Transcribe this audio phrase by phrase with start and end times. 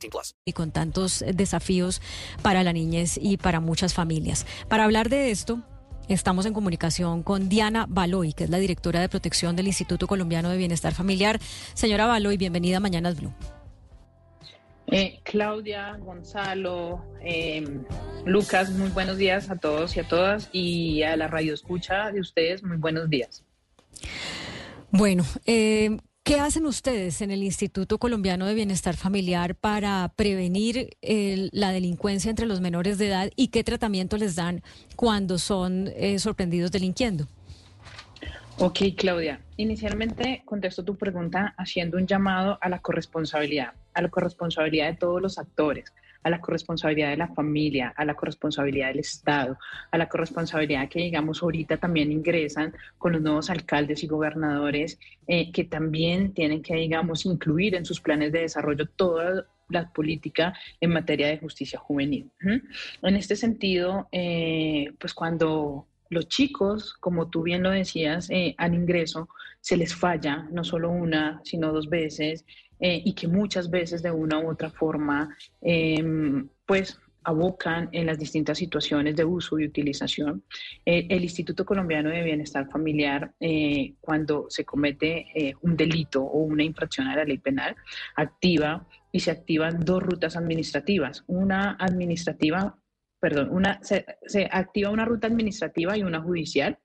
[0.00, 0.34] 18 plus.
[0.44, 2.00] y con tantos eh, desafíos
[2.42, 4.46] para la niñez y para muchas familias.
[4.68, 5.62] Para hablar de esto,
[6.08, 10.48] estamos en comunicación con Diana Baloy, que es la directora de protección del Instituto Colombiano
[10.50, 11.38] de Bienestar Familiar.
[11.74, 13.32] Señora Baloy, bienvenida a Mañanas Blue.
[14.92, 17.64] Eh, Claudia, Gonzalo, eh,
[18.24, 22.18] Lucas, muy buenos días a todos y a todas y a la radio escucha de
[22.18, 23.44] ustedes, muy buenos días.
[24.90, 25.96] Bueno, eh,
[26.30, 32.46] ¿qué hacen ustedes en el Instituto Colombiano de Bienestar Familiar para prevenir la delincuencia entre
[32.46, 34.62] los menores de edad y qué tratamiento les dan
[34.94, 37.26] cuando son eh, sorprendidos delinquiendo?
[38.58, 44.86] Ok, Claudia, inicialmente contesto tu pregunta haciendo un llamado a la corresponsabilidad, a la corresponsabilidad
[44.86, 45.92] de todos los actores,
[46.22, 49.58] a la corresponsabilidad de la familia, a la corresponsabilidad del Estado,
[49.90, 55.50] a la corresponsabilidad que, digamos, ahorita también ingresan con los nuevos alcaldes y gobernadores eh,
[55.52, 60.90] que también tienen que, digamos, incluir en sus planes de desarrollo toda la política en
[60.90, 62.30] materia de justicia juvenil.
[62.40, 68.74] En este sentido, eh, pues cuando los chicos, como tú bien lo decías, eh, al
[68.74, 69.28] ingreso
[69.60, 72.44] se les falla no solo una, sino dos veces,
[72.80, 76.02] eh, y que muchas veces de una u otra forma, eh,
[76.66, 80.42] pues abocan en las distintas situaciones de uso y utilización.
[80.86, 86.64] Eh, el Instituto Colombiano de Bienestar Familiar, eh, cuando se comete un delito o una
[86.64, 87.76] infracción a la ley penal,
[88.16, 92.79] activa y se activan dos rutas administrativas, una administrativa
[93.20, 94.04] perdón, una, se,
[94.50, 96.78] activa una ruta administrativa y una judicial,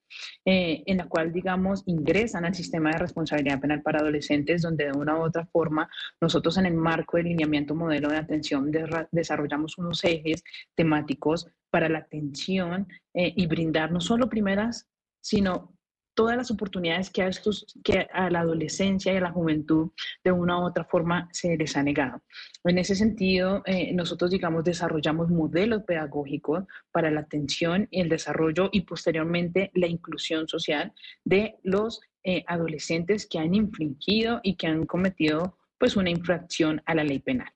[0.44, 4.92] eh, en la cual, digamos, ingresan al sistema de responsabilidad penal para adolescentes, donde de
[4.92, 5.90] una u otra forma
[6.20, 10.44] nosotros en el marco del lineamiento modelo de atención de, desarrollamos unos ejes
[10.76, 14.88] temáticos para la atención eh, y brindar no solo primeras,
[15.22, 15.74] sino
[16.16, 19.92] todas las oportunidades que a, estos, que a la adolescencia y a la juventud
[20.24, 22.22] de una u otra forma se les ha negado.
[22.64, 28.70] En ese sentido, eh, nosotros, digamos, desarrollamos modelos pedagógicos para la atención y el desarrollo
[28.72, 30.94] y posteriormente la inclusión social
[31.24, 36.96] de los eh, adolescentes que han infringido y que han cometido pues una infracción a
[36.96, 37.52] la ley penal.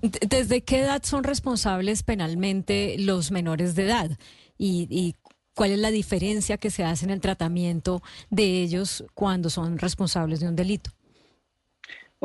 [0.00, 4.10] ¿Desde qué edad son responsables penalmente los menores de edad?
[4.58, 5.14] Y, y
[5.54, 10.40] ¿Cuál es la diferencia que se hace en el tratamiento de ellos cuando son responsables
[10.40, 10.90] de un delito?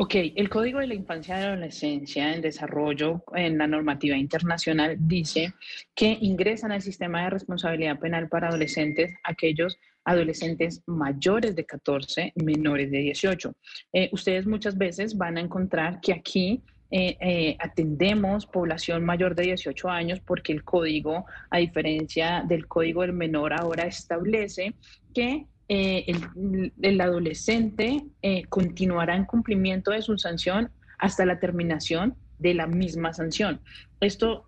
[0.00, 5.52] Ok, el Código de la Infancia y Adolescencia en desarrollo en la normativa internacional dice
[5.92, 12.92] que ingresan al sistema de responsabilidad penal para adolescentes aquellos adolescentes mayores de 14, menores
[12.92, 13.52] de 18.
[13.92, 19.42] Eh, ustedes muchas veces van a encontrar que aquí eh, eh, atendemos población mayor de
[19.42, 24.74] 18 años porque el código, a diferencia del código del menor, ahora establece
[25.14, 28.04] que eh, el, el, adolescente
[28.48, 33.60] continuará en cumplimiento de su sanción hasta la terminación de la misma sanción.
[34.00, 34.44] Esto,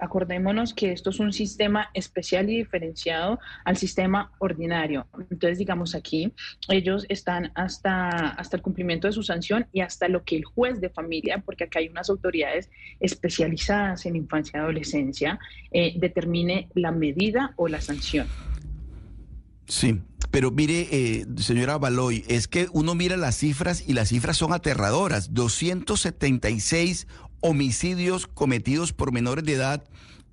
[0.00, 5.06] acordémonos que esto es un sistema especial y diferenciado al sistema ordinario.
[5.30, 6.32] Entonces, digamos aquí,
[6.68, 10.80] ellos están hasta, hasta el cumplimiento de su sanción y hasta lo que el juez
[10.80, 12.68] de familia, porque acá hay unas autoridades
[12.98, 15.38] especializadas en infancia y adolescencia,
[15.70, 18.26] eh, determine la medida o la sanción.
[19.70, 24.36] Sí, pero mire, eh, señora Baloy, es que uno mira las cifras y las cifras
[24.36, 25.32] son aterradoras.
[25.32, 27.06] 276
[27.40, 29.84] homicidios cometidos por menores de edad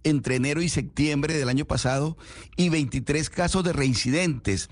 [0.04, 2.18] entre enero y septiembre del año pasado
[2.56, 4.70] y 23 casos de reincidentes.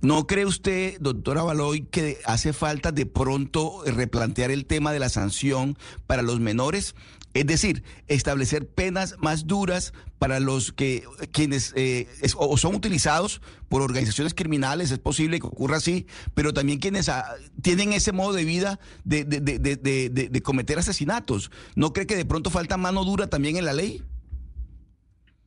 [0.00, 5.08] ¿No cree usted, doctora Baloy, que hace falta de pronto replantear el tema de la
[5.08, 6.94] sanción para los menores?
[7.36, 12.08] Es decir, establecer penas más duras para los que quienes eh,
[12.38, 17.26] o son utilizados por organizaciones criminales, es posible que ocurra así, pero también quienes a,
[17.60, 19.76] tienen ese modo de vida de, de, de,
[20.08, 21.50] de, cometer asesinatos.
[21.74, 24.02] ¿No cree que de pronto falta mano dura también en la ley?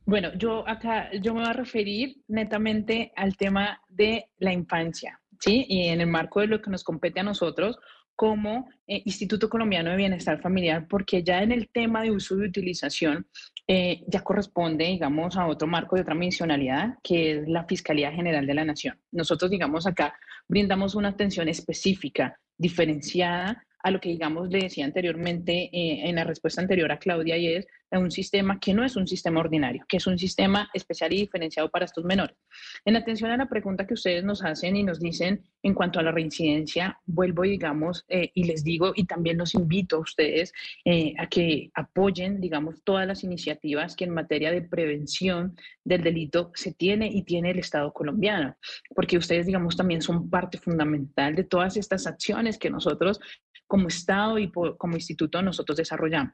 [0.06, 5.66] Bueno, yo acá yo me voy a referir netamente al tema de la infancia, ¿sí?
[5.68, 7.80] Y en el marco de lo que nos compete a nosotros
[8.20, 12.48] como eh, Instituto Colombiano de Bienestar Familiar, porque ya en el tema de uso y
[12.48, 13.26] utilización
[13.66, 18.46] eh, ya corresponde, digamos, a otro marco de otra mencionalidad, que es la Fiscalía General
[18.46, 19.00] de la Nación.
[19.14, 20.14] Nosotros, digamos, acá
[20.50, 26.26] brindamos una atención específica, diferenciada a lo que, digamos, le decía anteriormente eh, en la
[26.26, 29.98] respuesta anterior a Claudia, y es un sistema que no es un sistema ordinario, que
[29.98, 32.38] es un sistema especial y diferenciado para estos menores.
[32.86, 36.04] En atención a la pregunta que ustedes nos hacen y nos dicen en cuanto a
[36.04, 40.54] la reincidencia, vuelvo digamos, eh, y les digo, y también los invito a ustedes
[40.86, 46.52] eh, a que apoyen, digamos, todas las iniciativas que en materia de prevención del delito
[46.54, 48.56] se tiene y tiene el Estado colombiano,
[48.96, 53.20] porque ustedes, digamos, también son parte fundamental de todas estas acciones que nosotros
[53.68, 56.34] como Estado y como instituto nosotros desarrollamos.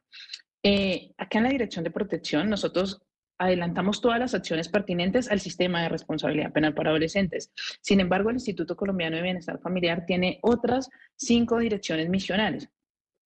[0.68, 3.00] Eh, acá en la Dirección de Protección nosotros
[3.38, 7.52] adelantamos todas las acciones pertinentes al sistema de responsabilidad penal para adolescentes.
[7.82, 12.68] Sin embargo, el Instituto Colombiano de Bienestar Familiar tiene otras cinco direcciones misionales.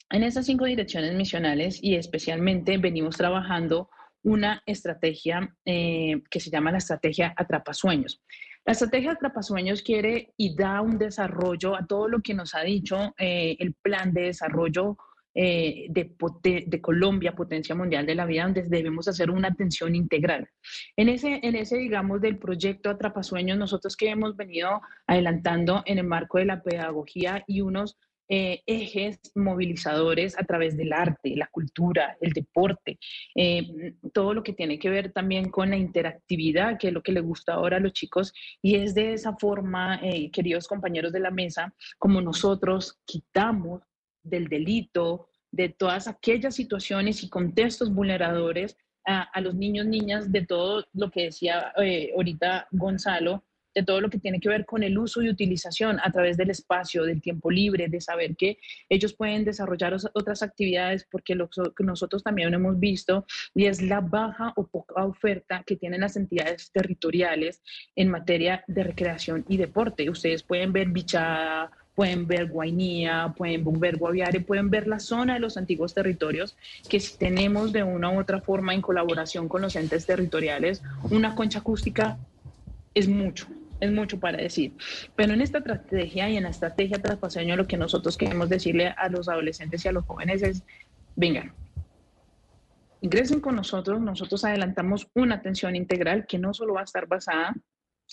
[0.10, 3.90] En esas cinco direcciones misionales y especialmente venimos trabajando
[4.22, 8.22] una estrategia eh, que se llama la estrategia Atrapasueños.
[8.66, 13.14] La estrategia Atrapasueños quiere y da un desarrollo a todo lo que nos ha dicho
[13.18, 14.98] eh, el plan de desarrollo
[15.36, 20.50] eh, de, Colombia, potencia mundial de la vida, donde debemos hacer una atención integral.
[20.98, 26.08] En ese, en ese, digamos, del proyecto Atrapasueños, nosotros que hemos venido adelantando en el
[26.08, 27.98] marco de la pedagogía y unos
[28.32, 33.00] eh, ejes movilizadores a través del arte, la cultura, el deporte,
[33.34, 37.12] eh, todo lo que tiene que ver también con la interactividad, que es lo que
[37.12, 38.34] le gusta ahora a los chicos.
[38.62, 40.00] Y es de esa forma,
[40.32, 43.82] queridos compañeros de la mesa, como nosotros quitamos
[44.30, 50.86] del delito, de todas aquellas situaciones y contextos vulneradores a, los niños, niñas, de todo
[50.94, 51.74] lo que decía
[52.16, 53.44] ahorita Gonzalo,
[53.74, 56.50] de todo lo que tiene que ver con el uso y utilización a través del
[56.50, 58.60] espacio, del tiempo libre, de saber que
[58.90, 64.02] ellos pueden desarrollar otras actividades, porque lo que nosotros también hemos visto y es la
[64.02, 67.62] baja o poca oferta que tienen las entidades territoriales
[67.96, 70.10] en materia de recreación y deporte.
[70.10, 75.42] Ustedes pueden ver Bichada, pueden ver Guainía, pueden ver Guaviare, pueden ver la zona de
[75.42, 76.56] los antiguos territorios,
[76.88, 80.82] que si tenemos de una u otra forma en colaboración con los entes territoriales
[81.12, 82.18] una concha acústica
[82.94, 83.48] es mucho,
[83.82, 84.78] es mucho para decir.
[85.18, 89.10] Pero en esta estrategia y en la estrategia traspaseño lo que nosotros queremos decirle a
[89.10, 90.64] los adolescentes y a los jóvenes es,
[91.18, 91.52] vengan,
[93.02, 97.54] ingresen con nosotros, nosotros adelantamos una atención integral que no solo va a estar basada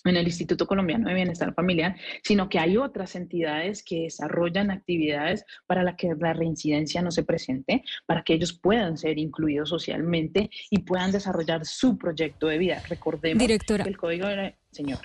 [0.05, 5.45] en el Instituto Colombiano de Bienestar Familiar, sino que hay otras entidades que desarrollan actividades
[5.67, 10.51] para la que la reincidencia no se presente, para que ellos puedan ser incluidos socialmente
[10.71, 12.83] y puedan desarrollar su proyecto de vida.
[12.89, 13.85] Recordemos Directora.
[13.85, 14.99] que el código de señor.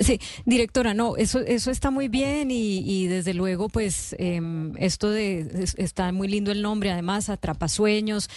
[0.00, 5.64] Sí, directora, no, eso, eso está muy bien y, desde luego, pues em, esto de,
[5.76, 8.28] está muy lindo el nombre, además, Atrapasueños,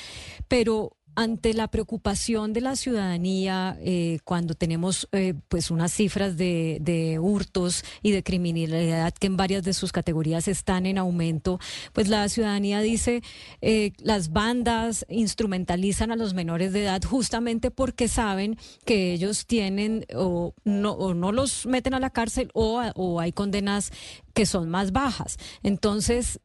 [0.47, 6.77] pero ante la preocupación de la ciudadanía eh, cuando tenemos eh, pues unas cifras de,
[6.81, 11.59] de, hurtos y de criminalidad que en varias de sus categorías están en aumento,
[11.93, 13.23] pues la ciudadanía dice
[13.61, 20.05] eh, las bandas instrumentalizan a los menores de edad justamente porque saben que ellos tienen
[20.15, 23.91] o no, no los meten a la cárcel o, o hay condenas
[24.33, 25.37] que son más bajas.
[25.63, 26.39] Entonces,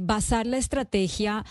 [0.00, 1.44] basar la estrategia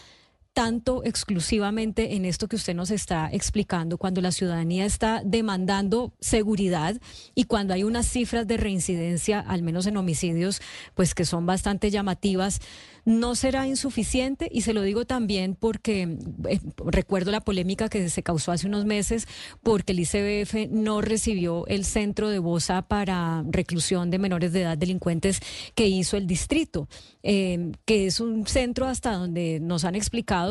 [0.57, 6.99] tanto exclusivamente en esto que usted nos está explicando, cuando la ciudadanía está demandando seguridad
[7.35, 10.59] y cuando hay unas cifras de reincidencia, al menos en homicidios,
[10.95, 12.59] pues que son bastante llamativas
[13.07, 16.17] no será insuficiente y se lo digo también porque
[16.49, 19.29] eh, recuerdo la polémica que se causó hace unos meses
[19.63, 24.77] porque el ICBF no recibió el centro de Bosa para reclusión de menores de edad
[24.77, 25.39] delincuentes
[25.73, 26.89] que hizo el distrito,
[27.23, 30.46] eh, que es un centro hasta donde nos han explicado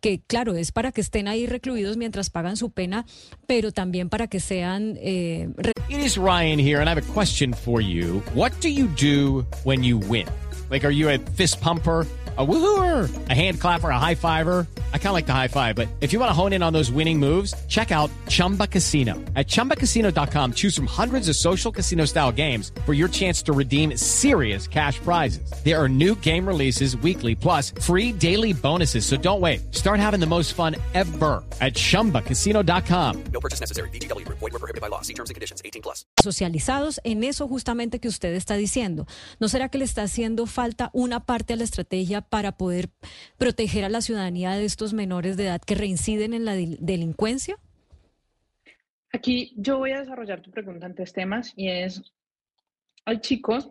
[0.00, 3.06] que, claro, es para que estén ahí recluidos mientras pagan su pena,
[3.46, 4.96] pero también para que sean...
[5.00, 5.48] Eh,
[5.88, 8.22] It is Ryan here and I have a question for you.
[8.34, 10.26] What do you do when you win?
[10.70, 12.06] Like, are you a fist pumper?
[12.40, 14.66] a woohooer, a hand clapper, a high fiver.
[14.92, 16.72] I kind of like the high five, but if you want to hone in on
[16.72, 19.14] those winning moves, check out Chumba Casino.
[19.34, 23.96] At ChumbaCasino.com, choose from hundreds of social casino style games for your chance to redeem
[23.96, 25.50] serious cash prizes.
[25.64, 29.04] There are new game releases weekly, plus free daily bonuses.
[29.04, 29.74] So don't wait.
[29.74, 33.24] Start having the most fun ever at ChumbaCasino.com.
[33.32, 33.88] No purchase necessary.
[33.90, 34.26] BGW.
[34.28, 35.00] Void were prohibited by law.
[35.00, 35.60] See terms and conditions.
[35.64, 36.06] 18 plus.
[36.22, 39.06] Socializados en eso justamente que usted está diciendo.
[39.38, 42.90] ¿No será que le está haciendo falta una parte a la estrategia para poder
[43.38, 47.56] proteger a la ciudadanía de estos menores de edad que reinciden en la delincuencia?
[49.12, 52.02] Aquí yo voy a desarrollar tu pregunta en tres temas y es,
[53.04, 53.70] hay chicos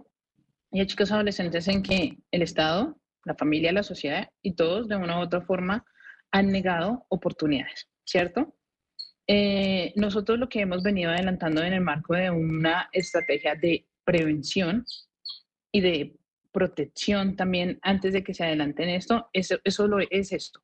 [0.71, 4.97] y hay chicos adolescentes en que el Estado, la familia, la sociedad y todos de
[4.97, 5.85] una u otra forma
[6.31, 8.55] han negado oportunidades, ¿cierto?
[9.27, 14.85] Eh, nosotros lo que hemos venido adelantando en el marco de una estrategia de prevención
[15.71, 16.15] y de
[16.51, 20.61] protección también antes de que se adelanten esto, eso, eso lo, es esto.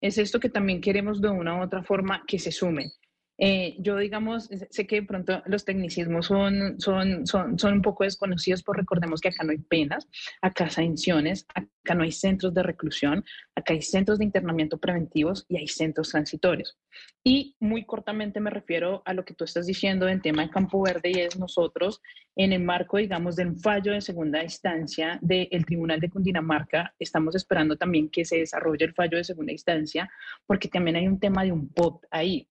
[0.00, 2.90] Es esto que también queremos de una u otra forma que se sumen.
[3.38, 8.04] Eh, yo, digamos, sé que de pronto los tecnicismos son, son, son, son un poco
[8.04, 10.08] desconocidos, pero recordemos que acá no hay penas,
[10.42, 15.46] acá hay sanciones, acá no hay centros de reclusión, acá hay centros de internamiento preventivos
[15.48, 16.76] y hay centros transitorios.
[17.22, 20.82] Y muy cortamente me refiero a lo que tú estás diciendo en tema de Campo
[20.82, 22.00] Verde y es nosotros
[22.34, 27.76] en el marco, digamos, del fallo de segunda instancia del Tribunal de Cundinamarca, estamos esperando
[27.76, 30.10] también que se desarrolle el fallo de segunda instancia
[30.46, 32.48] porque también hay un tema de un POT ahí.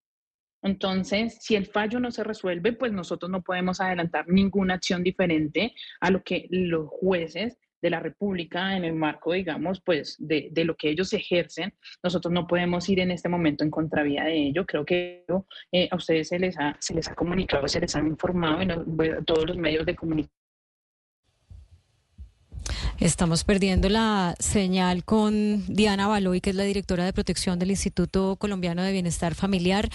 [0.61, 5.73] Entonces, si el fallo no se resuelve, pues nosotros no podemos adelantar ninguna acción diferente
[6.01, 10.75] a lo que los jueces de la República en el marco, digamos, pues de, lo
[10.75, 11.73] que ellos ejercen,
[12.03, 14.65] nosotros no podemos ir en este momento en contravía de ello.
[14.65, 15.25] Creo que
[15.71, 16.75] eh, a ustedes se les, ha,
[17.15, 20.36] comunicado, se les han informado en todos los medios de comunicación
[22.99, 28.37] Estamos perdiendo la señal con Diana Baloy, que es la directora de protección del Instituto
[28.37, 29.89] Colombiano de Bienestar Familiar.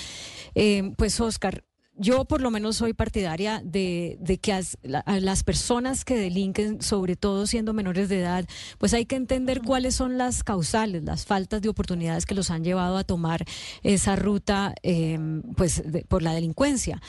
[0.54, 1.64] Eh, pues, Oscar,
[1.96, 7.46] yo por lo menos soy partidaria de, que a, las personas que delinquen, sobre todo
[7.46, 8.46] siendo menores de edad,
[8.78, 12.64] pues hay que entender cuáles son las causales, las faltas de oportunidades que los han
[12.64, 13.44] llevado a tomar
[13.82, 15.18] esa ruta eh,
[15.56, 17.00] pues por la delincuencia.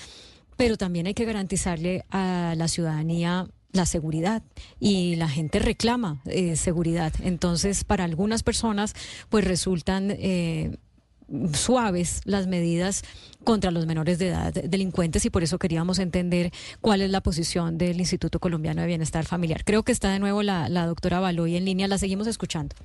[0.57, 4.43] Pero también hay que garantizarle a la ciudadanía la seguridad
[4.79, 7.11] y la gente reclama eh, seguridad.
[7.21, 8.93] Entonces, para algunas personas,
[9.29, 10.77] pues resultan eh,
[11.53, 13.03] suaves las medidas
[13.43, 17.77] contra los menores de edad delincuentes y por eso queríamos entender cuál es la posición
[17.77, 19.63] del Instituto Colombiano de Bienestar Familiar.
[19.65, 22.75] Creo que está de nuevo la, la doctora Baloy en línea, la seguimos escuchando.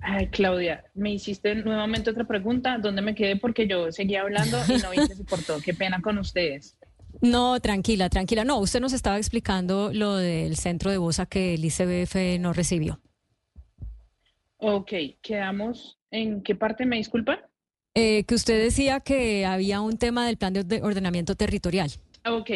[0.00, 2.78] Ay, Claudia, me hiciste nuevamente otra pregunta.
[2.78, 3.36] ¿Dónde me quedé?
[3.36, 5.60] Porque yo seguía hablando y no vi que se cortó.
[5.60, 6.77] Qué pena con ustedes.
[7.20, 8.44] No, tranquila, tranquila.
[8.44, 13.00] No, usted nos estaba explicando lo del centro de Bosa que el ICBF no recibió.
[14.58, 17.48] Ok, quedamos en qué parte me disculpa?
[17.94, 21.90] Eh, que usted decía que había un tema del plan de ordenamiento territorial.
[22.26, 22.50] Ok,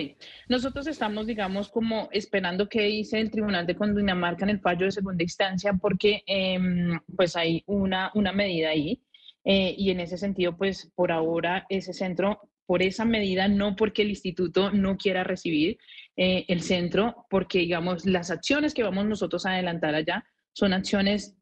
[0.49, 4.93] nosotros estamos, digamos, como esperando que dice el Tribunal de Cundinamarca en el fallo de
[4.93, 9.03] segunda instancia, porque em, pues hay una, una medida ahí.
[9.45, 14.03] Eh, y en ese sentido, pues por ahora ese centro por esa medida, no porque
[14.03, 15.79] el instituto no quiera recibir
[16.17, 21.37] eh, el centro, porque digamos, las acciones que vamos nosotros a adelantar allá son acciones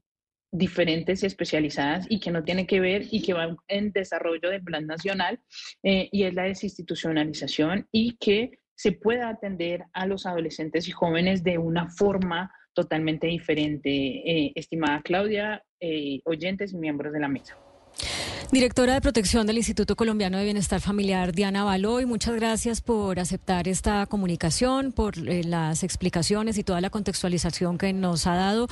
[0.52, 4.64] diferentes y especializadas y que no tienen que ver y que van en desarrollo del
[4.64, 5.40] plan nacional
[5.84, 11.44] eh, y es la desinstitucionalización y que se pueda atender a los adolescentes y jóvenes
[11.44, 13.90] de una forma totalmente diferente.
[13.90, 15.62] Eh, estimada Claudia,
[16.24, 17.56] oyentes y miembros de la mesa.
[18.52, 23.68] Directora de Protección del Instituto Colombiano de Bienestar Familiar, Diana Baloy, muchas gracias por aceptar
[23.68, 28.66] esta comunicación, por eh, las explicaciones y toda la contextualización que nos ha dado.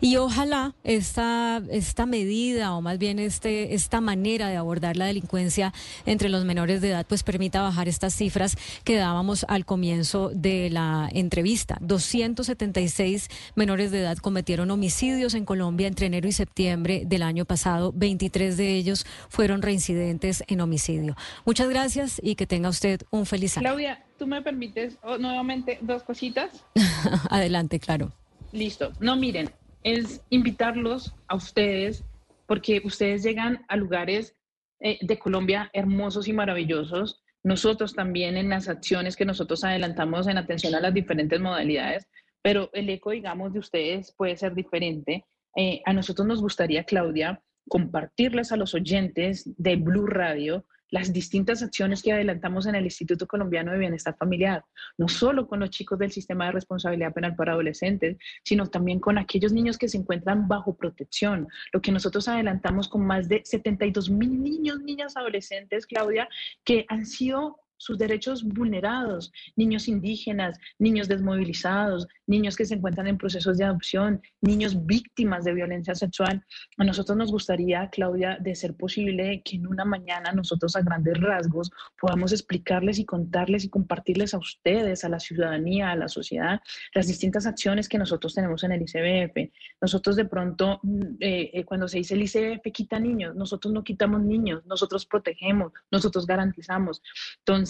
[0.00, 5.74] Y ojalá esta, esta medida, o más bien este, esta manera de abordar la delincuencia
[6.06, 10.70] entre los menores de edad, pues permita bajar estas cifras que dábamos al comienzo de
[10.70, 11.78] la entrevista.
[11.80, 17.90] 276 menores de edad cometieron homicidios en Colombia entre enero y septiembre del año pasado,
[17.96, 21.16] 23 de ellos fueron reincidentes en homicidio.
[21.44, 23.64] Muchas gracias y que tenga usted un feliz año.
[23.64, 26.64] Claudia, ¿tú me permites oh, nuevamente dos cositas?
[27.30, 28.12] Adelante, claro.
[28.52, 28.92] Listo.
[29.00, 29.50] No, miren,
[29.82, 32.04] es invitarlos a ustedes
[32.46, 34.36] porque ustedes llegan a lugares
[34.80, 37.22] eh, de Colombia hermosos y maravillosos.
[37.42, 42.06] Nosotros también en las acciones que nosotros adelantamos en atención a las diferentes modalidades,
[42.42, 45.24] pero el eco, digamos, de ustedes puede ser diferente.
[45.56, 51.60] Eh, a nosotros nos gustaría, Claudia, compartirles a los oyentes de Blue Radio las distintas
[51.60, 54.64] acciones que adelantamos en el Instituto Colombiano de Bienestar Familiar,
[54.96, 59.18] no solo con los chicos del sistema de responsabilidad penal para adolescentes, sino también con
[59.18, 61.48] aquellos niños que se encuentran bajo protección.
[61.72, 66.28] Lo que nosotros adelantamos con más de 72 mil niños, niñas, adolescentes, Claudia,
[66.62, 73.18] que han sido sus derechos vulnerados, niños indígenas, niños desmovilizados, niños que se encuentran en
[73.18, 76.42] procesos de adopción, niños víctimas de violencia sexual.
[76.78, 81.20] A nosotros nos gustaría, Claudia, de ser posible que en una mañana nosotros a grandes
[81.20, 86.60] rasgos podamos explicarles y contarles y compartirles a ustedes, a la ciudadanía, a la sociedad,
[86.94, 89.52] las distintas acciones que nosotros tenemos en el ICBF.
[89.82, 93.84] Nosotros de pronto, mm, eh, eh, cuando se dice el ICBF quita niños, nosotros no
[93.84, 97.02] quitamos niños, nosotros protegemos, nosotros garantizamos.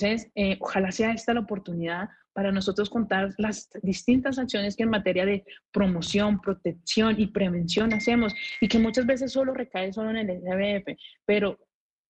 [0.05, 5.25] Eh, ojalá sea esta la oportunidad para nosotros contar las distintas acciones que en materia
[5.25, 10.41] de promoción, protección y prevención hacemos y que muchas veces solo recae solo en el
[10.41, 11.59] SBF, pero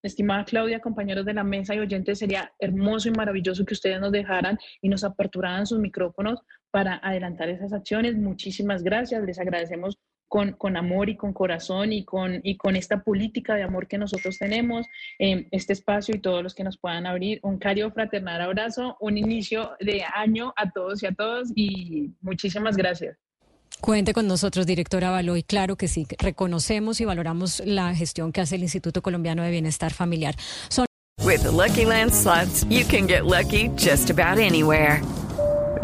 [0.01, 4.11] estimada Claudia, compañeros de la mesa y oyentes, sería hermoso y maravilloso que ustedes nos
[4.11, 6.39] dejaran y nos aperturaran sus micrófonos
[6.71, 8.15] para adelantar esas acciones.
[8.15, 9.97] Muchísimas gracias, les agradecemos
[10.35, 13.97] con, con, amor y con corazón y con, y con esta política de amor que
[13.97, 14.85] nosotros tenemos,
[15.17, 17.39] eh, este espacio y todos los que nos puedan abrir.
[17.41, 22.75] Un cario fraternal abrazo, un inicio de año a todos y a todos y muchísimas
[22.75, 23.17] gracias.
[23.79, 25.41] Cuente con nosotros, directora Baloy.
[25.43, 29.93] Claro que sí, reconocemos y valoramos la gestión que hace el Instituto Colombiano de Bienestar
[29.93, 30.35] Familiar.
[30.67, 30.85] Son
[31.23, 35.01] With the Lucky Land slots, you can get lucky just about anywhere.